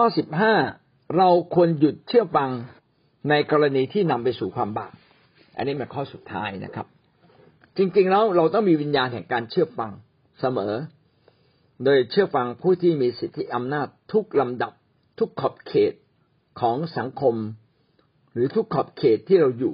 [0.00, 0.54] ข้อสิบห้า
[1.16, 2.50] เราควรหยุดเชื่อฟัง
[3.28, 4.92] ในกรณีที่นำไปสู่ความบาป
[5.56, 6.86] อันนี้เป็นข้อสุดท้ายนะครับ
[7.76, 9.90] จริงๆแล้วเราต้องมีวิญญาณแห่งการเชื่อฟัง
[10.40, 10.74] เสมอ
[11.84, 14.72] โดยเชื่อฟังผู้ที่มีสิทธิอำนาจทุกลำดับ
[15.18, 15.92] ทุกขอบเขต
[16.60, 17.34] ของสังคม
[18.32, 19.72] หรือทุกขอบเขตที่เราอยู่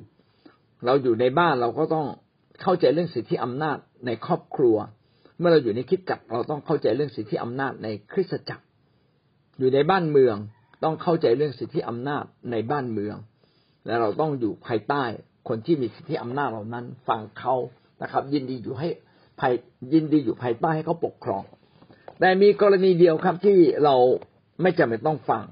[0.86, 2.06] เราอยู่ในบ้านเราก็ต้อง
[2.62, 4.76] เข้าใจเรื่องสิทธิอำนาจในครอบครัว
[5.38, 8.64] เมื่อเราอยู่ในคิดจักรเราต้องเข้าใจเรื่องสิทธิอำนาจในคริสตจักร
[9.58, 10.36] อยู่ในบ้านเมือง
[10.84, 13.16] ต้องเข้าใจเรื่องสิทธิอำนาจในบ้านเมือง
[13.86, 15.04] และเราต้องอยู่ภายใต้
[15.48, 17.54] คนที่มีสิทธิอำนาจเหล่านั้นฟังเขา
[18.02, 18.88] นะครับ ยินดีอยู่ให้
[19.40, 19.52] ภาย
[19.92, 21.42] ยินดีอยู่ภายใต้ให้เขาปกครอง
[22.20, 23.96] แต่มีกรณีเดียวครับที่เรา
[24.62, 25.44] ไม่จำเป็นต้องฟัง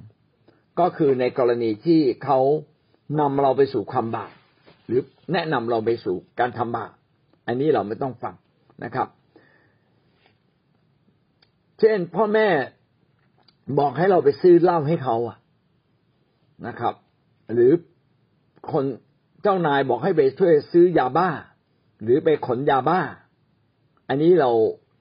[0.80, 2.38] ก็คือในกรณีที่เขา
[3.20, 4.32] นำเราไปสู่ความบาป
[4.86, 5.00] หรือ
[5.32, 6.92] แนะนำเราไปสู่การทำบาป
[7.46, 8.34] อันนี้เราไม่ต้องฟัง
[8.84, 9.08] นะครับ
[11.80, 12.48] เช่นพ่อแม่
[13.78, 15.36] บอกให้เราไปซื้อเหล้าให้เขาอะ
[16.66, 16.94] นะครับ
[17.52, 17.72] หรือ
[18.72, 18.84] คน
[19.42, 21.28] เจ้านายบอกให้ไปช่วยซื้อยาบ้า
[22.02, 23.00] หรือไปขนยาบ้า
[24.08, 24.50] อันนี้เรา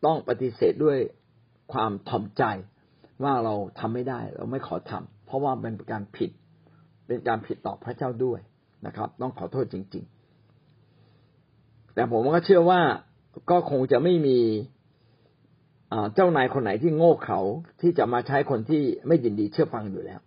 [0.05, 0.97] ต้องปฏิเสธด้วย
[1.73, 2.43] ความถ่อมใจ
[3.23, 6.31] ว่าเราทำไม่ได้ เราไม่ขอทำเพราะว่าเป็นการผิด
[7.07, 8.39] เป็นการผิดต่อพระเจ้าด้วย
[8.85, 10.03] นะครับ ต้องขอโทษจริง
[10.99, 12.81] ๆ แต่ผมก็เชื่อว่า
[13.51, 14.39] ก็คงจะไม่มี
[16.15, 17.39] เจ้านายคนไหนที่โง่เขา
[17.81, 20.19] ที่จะมาใช้คนที่ไม่ยินดีเชื่อฟังอยู่แล้ว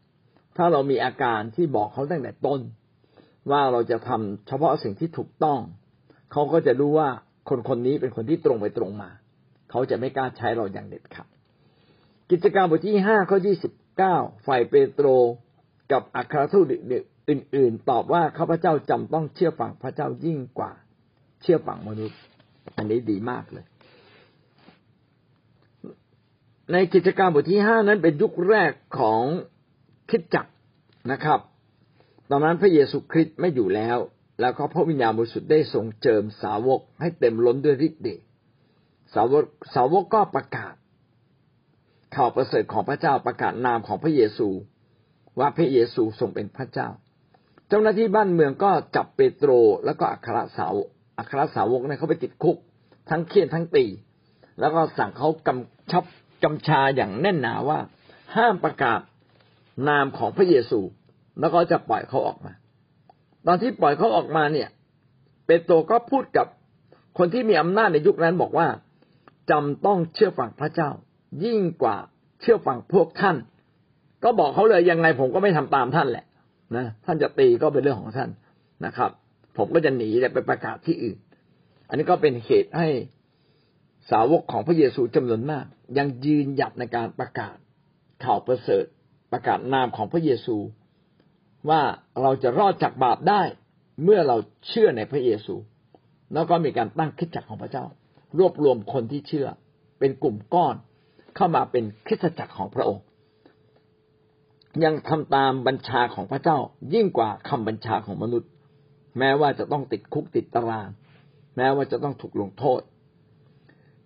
[0.57, 2.61] ถ้าเรามีอาการที่บอกเขาตั้งแต่ต้น
[3.51, 5.61] ว่าเราจะทำเฉพาะสิ่งที่ถูกต้อง
[6.33, 7.09] เขาก็จะรู้ว่า
[7.49, 9.11] คนคนนี้เป็นคนที่ตรงไปตรงมา
[9.71, 11.29] เขาจะไม่กล้าใช้เราอย่างเด็ดขาด
[12.31, 15.07] กิจการบทที่ห้าข้อยี่สิบเก้าฝ่ายเปโตร
[15.93, 16.67] กับอัครทูต
[17.31, 20.73] อื่น ๆ ตอบว่าข้าพเจ้าจำต้องเชื่อฟังพระเจ้ายิ่งกว่า
[21.43, 22.19] เชื่อฟังมนุษย์
[22.77, 23.65] อันนี้ดีมากเลย
[26.73, 29.23] ในกิจการบทที่ห้านั้นเป็นยุคแรกของ
[30.11, 30.47] คิดจัก
[31.13, 31.41] นะครับ
[32.31, 33.99] ตอนนั้นพระเยซูคริสต์ไม่อยู่แล้ว
[34.41, 38.21] แล้วก็พระวิญญาณบริสุทธิ์ได้ทรงเจิมสาวกให้เต็มล้นด้วยฤทธิ์เดช
[39.15, 39.45] สาวก
[39.75, 40.75] สาวกก็ประกาศ
[42.17, 44.49] ข่าวประเสริฐของพระเจ้าประกาศนามของพระเยซู
[45.39, 46.89] ว่าพระเยซูทรงเป็นพระเจ้า
[47.69, 49.51] เจ้าหน้าที่บ้านเมืองก็จับเปโตร
[49.85, 50.75] แล้วก็อัครสาว
[51.19, 52.57] อัครสาวกเนี่ยเขาไปติดคุก
[53.11, 53.85] ทั้งเคี่ยนทั้งตี
[54.61, 56.05] แล้วก็สั่งเขากำชับ
[56.45, 57.79] กำชาอย่างแน่นหนาว่า
[58.37, 59.01] ห้ามประกาศ
[59.89, 60.81] นามของพระเยซู
[61.41, 62.53] แล้วก็จะปล่อยเขาออกมา
[63.47, 64.69] ตอนที่ปล่อยเขาออกมาเนี่ย
[65.47, 66.47] เปโตรก็พูดกับ
[67.19, 68.67] คนที่มีอำนาจในยุคนั้นบอกว่า
[69.51, 70.91] จำต้องเชื่อฟังพระเจ้า
[71.45, 71.97] ยิ่งกว่า
[72.41, 73.37] เชื่อฟังพวกท่าน
[74.25, 76.25] ก็บอกเขาเลยยังไงผมก็ไม่ทำตามท่านแหละ
[76.77, 78.31] นะท่านจะตีก็เป็นเรื่องของท่าน
[78.87, 79.11] นะครับ
[79.59, 81.19] ผมก็จะหนีไปประกาศที่อื่น
[81.89, 82.89] อันนี้ก็เป็นเหตุให้
[84.11, 85.65] สาวกของพระเยซูจำนวนมาก
[85.99, 87.57] ยังยืนหยัดในการประกาศ
[88.25, 88.85] ข่าวประเสริฐ
[89.33, 90.57] ประกาศนามของพระเยซู
[91.71, 91.83] ว่า
[92.23, 93.43] เราจะรอดจากบาปได้
[94.05, 94.37] เมื่อเรา
[94.69, 95.55] เชื่อในพระเยซู
[96.35, 97.85] แล้วก็มีการตั้งคิดจักรของพระเจ้า
[98.39, 99.49] รวบรวมคนที่เชื่อ
[99.99, 100.75] เป็นกลุ่มก้อน
[101.37, 103.05] เข้ามาเป็นคริสตจักรของพระองค์
[104.85, 106.59] ยังทำตามบัญชาของพระเจ้า
[106.95, 108.51] ยิ่งกว่าคำบัญชาของมนุษย์
[109.19, 110.89] แม้ว่าจะต้องติดคุกติดตาราง
[111.57, 112.81] แม้ว่าจะต้องถูกลงโทษ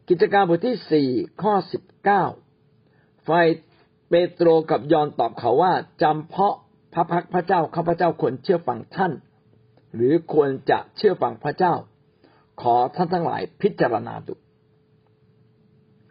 [0.08, 1.08] กิจการบทที่สี่
[1.42, 2.24] ข้อสิบเก้า
[3.26, 3.46] ฝ่าย
[4.08, 6.54] เปโตรกับยอนตอบเขาว่าจำเพาะ
[6.94, 9.12] พระพักพระเจ้าข้าพระเจ้าควรเชื่อฟังท่าน
[9.94, 11.74] หรือควรจะเชื่อฟังพระเจ้า
[12.62, 14.34] ขอท่านทั้งหลายพิจารณาดู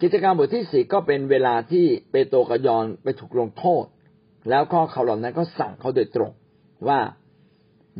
[0.01, 3.85] กิจการบทที่สี่ก็เป็นเวลาที่เปโตรกับยอนไปถูกลงโทษ
[4.49, 6.31] แล้วก็เขาเหล่านั้นก็สั่งเขาโดยตรง
[6.87, 6.99] ว่า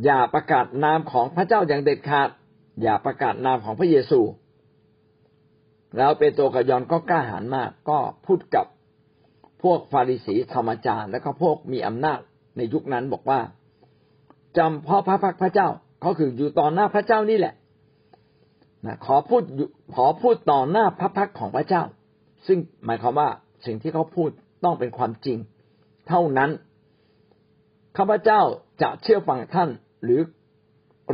[0.04, 2.28] อย่าประกาศนามของพระเจ้าอย่างเด็ดขาด
[2.82, 4.20] อย่าประกาศนามของพระเยซู
[5.96, 8.66] แล้วเปโตรกับยอนก็กล้าหาญมาก ก็พูดกับ
[9.62, 12.20] พวกฟาริสีธรรมจารย์และก็พวกมีอำนาจ
[12.56, 13.40] ในยุคนั้นบอกว่า
[14.58, 15.68] จำพ่อพระพักพระเจ้า
[16.00, 17.54] เขาคืออยู่ต่อหน้าพระเจ้านี่แหละ
[18.86, 19.42] นะขอพูด
[19.94, 21.82] ขอพูดต่อหน้าพระพักของพระเจ้า
[22.46, 23.28] ซึ่งหมายความว่า
[23.66, 24.30] สิ่งที่เขาพูด
[24.64, 25.38] ต้องเป็นความจริง
[26.08, 26.50] เท่านั้น
[27.96, 28.40] ข้าพเจ้า
[28.82, 29.68] จะเชื่อฟังท่าน
[30.04, 30.22] หรือ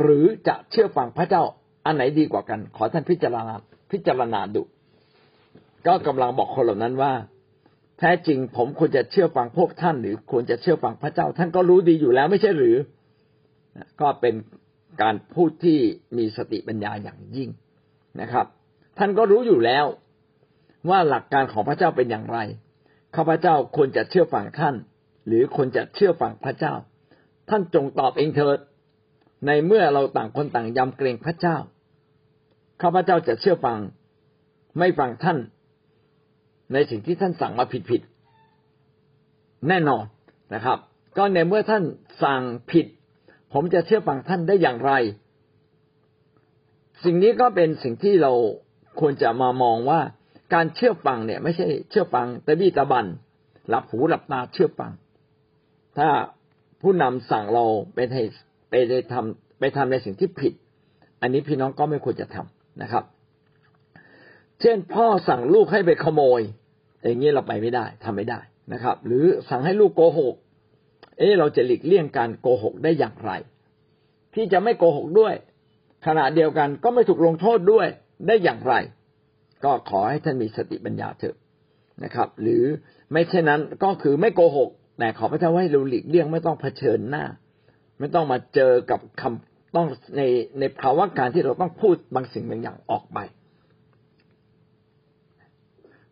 [0.01, 1.43] หรือจะเชื่อฟังพระเจ้า
[1.85, 3.55] อันไหนดีกว่ากัน ขอท่านพิจารณา
[3.91, 4.63] พิจารณาดู
[5.87, 7.13] ก็กำลังบอกคนเหล่านั้นว่า
[7.99, 12.77] แท้จริงผมควรจะเชื่อฟังพวกท่าน หรือควรจะเชื่อฟังพระเจ้า ท่านก็รู้ดีอยู่แล้วไม่ใช่หรือ
[14.01, 14.35] ก็เป็น
[15.01, 15.79] การพูดที่
[16.17, 17.49] มีสติปัญญาอย่างยิ่ง
[18.21, 18.45] นะครับ
[18.97, 19.85] ท่านก็รู้อยู่แล้ว
[20.89, 22.39] ว่าหลักการของพระเจ้าเป็นอย่างไร
[23.15, 24.75] ข้าพเจ้าควรจะเชื่อฟังท่าน
[25.27, 26.73] หรือควรจะเชื่อฟังพระเจ้า
[27.49, 28.57] ท่านจงตอบเองเถิด
[29.47, 31.57] ในเมื่อเราต่างคนต่างยำเกรงพระเจ้า
[32.81, 33.77] ข้าพเจ้าจะเชื่อฟัง
[34.79, 35.37] ไม่ฟังท่าน
[36.73, 38.01] ในสิ่งที่ท่านสั่งมาผิดผิด
[39.67, 40.03] แน่นอน
[40.53, 40.77] นะครับ
[41.17, 41.83] ก็ในเมื่อท่าน
[42.23, 42.41] สั่ง
[42.71, 42.85] ผิด
[43.53, 44.91] ผมจะเชื่อฟังท่านได้อย่างไร
[47.03, 48.31] สิ่งนี้ก็เป็นสิ่งที่เรา
[48.99, 49.99] ควรจะมามองว่า
[50.53, 53.05] การเชื่อฟังเนี่ย ไม่ใช่เชื่อฟังต่บี้ตะบัน
[53.69, 54.91] หลับหูหลับตาเชื่อฟัง
[55.97, 56.09] ถ้า
[56.81, 58.23] ผู้นำสั่งเราไปให้
[58.69, 58.73] ไป
[59.13, 60.53] ทำไปทำในสิ่งที่ผิด
[61.21, 63.03] อันนี้พี่น้องก็ไม่ควรจะทำ นะครับ
[64.61, 66.41] เช่นพ่อสั่งลูกให้ไปขโมย
[67.03, 68.39] อย่างนี้เราไปไม่ได้ทำไม่ได้
[68.73, 70.35] นะครับ หรือสั่งให้ลูกโกหก
[71.17, 73.31] เอ๊เราจะหลีกเลี่ยงการโกหกได้อย่างไร
[74.35, 75.33] ที่จะไม่โกหกด้วย
[76.07, 77.87] ขณะเดียวกันก็ไม่ถูกลงโทษด้วย
[78.27, 78.73] ได้อย่างไร
[79.63, 81.35] ก็ขอให้ท่านมีสติปัญญาเถอะ
[82.03, 82.63] นะครับ หรือ
[83.11, 84.69] ไม่เช่นนั้นก็คือไม่โกหก
[84.99, 87.25] แต่ขอพระเจ้าให้เราหลีกเลี่ยงไม่ต้องเผชิญหน้า
[87.99, 89.87] ไม่ต้องมาเจอกับคำ ต้อง
[90.17, 90.21] ใน
[90.59, 93.19] ในภาวะการที่เราต้องพูดบางสิ่งบางอย่างออกไป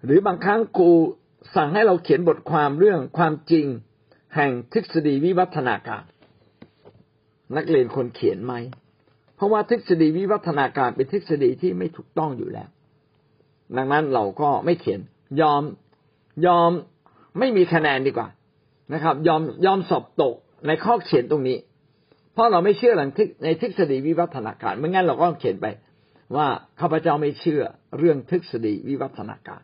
[0.03, 0.89] หรือบางครั้งครู
[1.55, 3.65] สั่งให้เราเขียนบทความเรื่องความจริง
[4.35, 6.03] แห่งทฤษฎีวิวัฒนาการ
[7.57, 8.53] นักเรียนคนเขียนไหม
[9.35, 12.69] เพราะว่าทฤษฎีวิวัฒนาการเป็นทฤษฎีที่ไม่ถูกต้องอยู่แล้ว
[13.77, 14.99] ดังนั้นเราก็ไม่เขียน
[15.41, 15.61] ยอม
[16.45, 16.71] ยอม
[17.39, 18.29] ไม่มีคะแนนดีกว่า
[18.93, 20.35] นะครับ ยอมยอมสอบตก
[20.67, 21.57] ในข้อเขียนตรงนี้
[22.33, 23.09] เพราะเราไม่เชื่อหลัง
[23.43, 25.65] ในทฤษฎีวิวัฒนาการไม่งั้นเราก็เขียนไป
[26.35, 26.47] ว่า
[26.79, 27.61] ข้าพเจ้าไม่เชื่อ
[27.99, 29.61] เรื่องทฤษฎีวิวัฒนาการ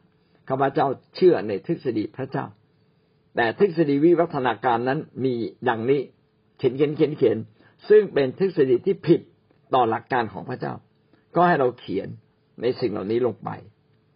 [0.50, 2.46] ข้าพเจ้าเชื่อในทฤษฎีพระเจ้า
[3.36, 5.34] แต่ทฤษฎีวิวัฒนาการนั้นมี
[5.66, 6.02] อย่างนี้
[6.58, 7.38] เขียนเขียนเขียนเขียน
[7.90, 9.22] ซึ่งเป็นทฤษฎีที่ผิด
[9.74, 10.74] ต่อหลักการของพระเจ้า
[11.36, 12.08] ก็ให้เราเขียน
[12.62, 13.50] ในสิ่งเหล่านี้ลงไป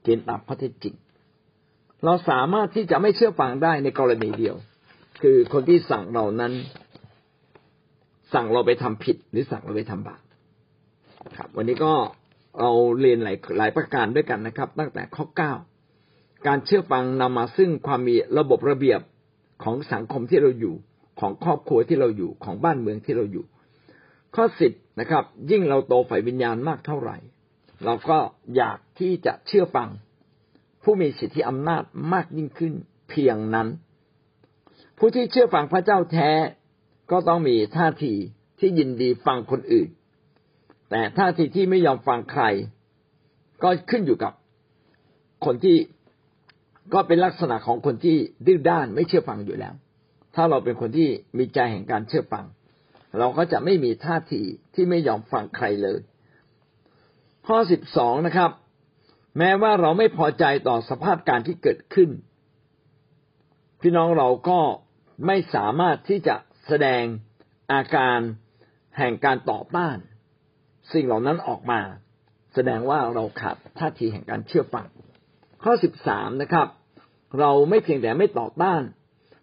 [0.02, 0.96] เขียนตามข้อเท็จจริง
[2.06, 4.56] เราสามารถที่จะไม่เชื่อฟังได้ในกรณีเดียว
[5.22, 6.54] คือคนที่สั่งเรานั้น
[8.34, 10.22] สั่งเราไปทำผิดหรือสั่งเราไปทำบาป
[11.38, 11.94] ครับ วันนี้ก็
[12.60, 15.54] เราเรียนหลายหลายประการด้วยกันนะครับ ตั้งแต่ข้อเก้า
[16.48, 19.02] การเชื่อฟังนำมาซึ่งความมีระบบระเบียบ
[19.64, 20.76] ของสังคมที่เราอยู่
[21.20, 23.46] ของครอบครัวที่เราอยู่ของบ้านเมืองที่เราอยู่
[24.36, 27.18] ข้อสิบนะครับ ยิ่งเราโตฝ่ายวิญญาณมากเท่าไหร่
[27.86, 28.20] เราก็
[28.56, 29.90] อยากที่จะเชื่อฟัง
[30.84, 31.84] ผู้มีสิทธิอำนาจ
[32.14, 32.74] มากยิ่งขึ้น
[33.10, 33.68] เพียงนั้น
[34.98, 36.32] ผู้ที่เชื่อฟังพระเจ้าแท้
[37.14, 38.14] ก็ต้องมีท่าที
[38.60, 39.90] ที่ยินดีฟังคนอื่น
[40.90, 42.44] แต่ท่าทีที่ไม่ยอมฟังใคร
[43.64, 44.34] ก็ขึ้นอยู่กับ
[45.46, 45.78] คนที่
[46.94, 49.74] ก็เป็นลักษณะของคนที่ดื้อด้านไม่เชื่อฟังอยู่แล้ว
[50.36, 52.46] ถ้าเราเป็นคนที่มีใจแห่งการเชื่อฟัง
[53.20, 54.42] เราก็จะไม่มีท่าที
[54.74, 56.00] ที่ไม่ยอมฟังใครเลย
[57.48, 58.52] ข้อสิบสองนะครับ
[59.38, 62.10] แม้ว่าเราไม่พอใจต่อสภาพการที่เกิดขึ้น
[63.82, 64.60] พี่น้องเราก็
[65.28, 66.36] ไม่สามารถที่จะ
[66.68, 67.04] แสดง
[67.74, 68.20] อาการ
[68.98, 69.98] แห่งการต่อต้าน
[70.94, 71.82] สิ่งเหล่านั้นออกมา
[72.54, 74.88] แสดงว่าเราขาดท่าทีแห่งการเชื่อฟัง
[75.64, 76.68] ข้อสิบสามนะครับ
[77.40, 78.82] เราไม่เพียงแต่ไม่ต่อต้าน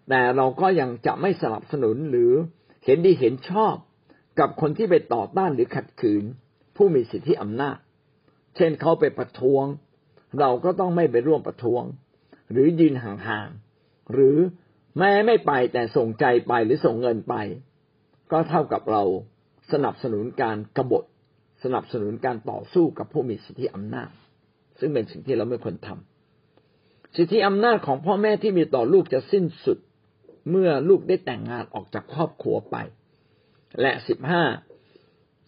[0.08, 2.32] แต่เราก็ยังจะไม่สนับสนุนหรือ
[2.84, 3.74] เห็นดีเห็นชอบ
[4.40, 6.24] กับคนที่ไปต่อต้านหรือขัดขืน
[6.76, 7.78] ผู้มีสิทธิอำนาจ
[8.56, 9.64] เช่นเขาไปประท้วง
[10.40, 11.82] เราก็ต้องไม่ไปร่วมประท้วง
[12.50, 14.36] หรือยืนห่างๆหรือ
[14.98, 17.34] แม้ไม่ไปแต่ส่งใจไปหรือส่งเงินไป
[18.32, 19.02] ก็เท่ากับเรา
[19.72, 21.04] สนับสนุนการกรบฏ
[21.64, 24.10] สนับสนุนการต่อสู้กับผู้มีสิทธิอำนาจ
[24.78, 29.78] ซึ่งเป็นสิ่งที่เราไม่ควรทำสิทธิอำนาจของพ่อแม่ที่มีต่อลูกจะสิ้นสุด
[30.50, 32.76] เมื่อลูกได้แต่งงานออกจากครอบครัวไป
[33.80, 34.44] และสิบห้า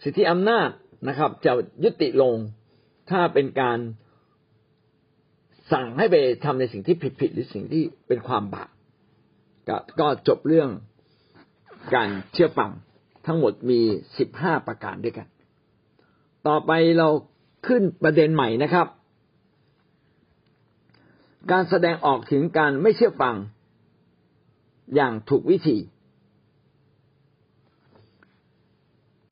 [0.03, 0.69] สิทธิอำนาจ
[1.09, 1.53] นะครับ จะ
[1.85, 2.37] ยุติลง
[3.11, 3.79] ถ้าเป็นการ
[5.73, 8.71] สั่งให้ไปทำในสิ่งที่ผิดๆหรือสิ่งที่เป็นความบาป
[10.01, 10.71] ก็จบเรื่อง
[11.95, 12.71] การเชื่อฟัง
[13.27, 13.81] ทั้งหมดมี
[14.19, 15.27] สิบห้าประการด้วยกัน
[16.47, 17.09] ต่อไปเรา
[17.67, 18.87] ขึ้นประเด็นใหม่นะครับ
[21.51, 23.37] การแสดงออกถึงการไม่เชื่อฟัง
[24.95, 25.77] อย่างถูกวิธี